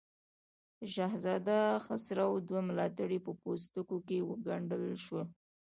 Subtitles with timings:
[0.79, 5.25] د شهزاده خسرو دوه ملاتړي په پوستکو کې وګنډل شول.